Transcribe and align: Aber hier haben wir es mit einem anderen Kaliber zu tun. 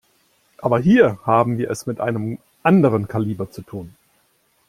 Aber 0.57 0.79
hier 0.79 1.19
haben 1.27 1.59
wir 1.59 1.69
es 1.69 1.85
mit 1.85 2.01
einem 2.01 2.39
anderen 2.63 3.07
Kaliber 3.07 3.51
zu 3.51 3.61
tun. 3.61 3.93